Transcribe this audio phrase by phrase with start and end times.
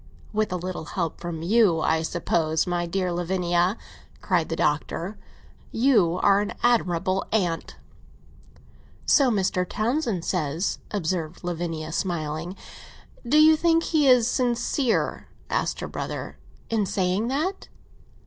[0.33, 2.65] "With a little help from you, I suppose.
[2.65, 3.77] My dear Lavinia,"
[4.19, 5.15] cried the Doctor,
[5.71, 7.75] "you are an admirable aunt!"
[9.05, 9.63] "So Mr.
[9.63, 12.55] Townsend says," observed Lavinia, smiling.
[13.27, 16.39] "Do you think he is sincere?" asked her brother.
[16.71, 17.67] "In saying that?"